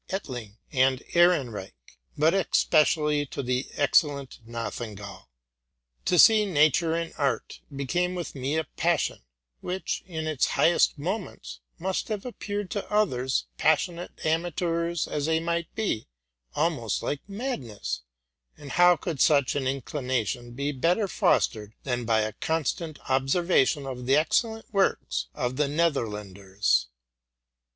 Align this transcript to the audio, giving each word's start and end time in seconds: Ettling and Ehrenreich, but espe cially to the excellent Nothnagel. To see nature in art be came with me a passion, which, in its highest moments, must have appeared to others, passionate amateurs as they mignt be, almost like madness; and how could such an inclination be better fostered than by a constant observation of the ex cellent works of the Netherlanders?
Ettling 0.09 0.57
and 0.71 1.03
Ehrenreich, 1.13 1.75
but 2.17 2.33
espe 2.33 2.69
cially 2.85 3.29
to 3.29 3.43
the 3.43 3.67
excellent 3.75 4.39
Nothnagel. 4.49 5.27
To 6.05 6.17
see 6.17 6.43
nature 6.47 6.95
in 6.97 7.13
art 7.19 7.61
be 7.75 7.85
came 7.85 8.15
with 8.15 8.33
me 8.33 8.55
a 8.57 8.63
passion, 8.63 9.19
which, 9.59 10.01
in 10.07 10.25
its 10.25 10.47
highest 10.57 10.97
moments, 10.97 11.59
must 11.77 12.07
have 12.07 12.25
appeared 12.25 12.71
to 12.71 12.91
others, 12.91 13.45
passionate 13.59 14.09
amateurs 14.25 15.07
as 15.07 15.27
they 15.27 15.39
mignt 15.39 15.67
be, 15.75 16.07
almost 16.55 17.03
like 17.03 17.19
madness; 17.29 18.01
and 18.57 18.71
how 18.71 18.95
could 18.95 19.21
such 19.21 19.53
an 19.55 19.67
inclination 19.67 20.53
be 20.53 20.71
better 20.71 21.07
fostered 21.07 21.75
than 21.83 22.05
by 22.05 22.21
a 22.21 22.33
constant 22.33 22.97
observation 23.07 23.85
of 23.85 24.07
the 24.07 24.15
ex 24.15 24.41
cellent 24.41 24.63
works 24.73 25.27
of 25.35 25.57
the 25.57 25.67
Netherlanders? 25.67 26.87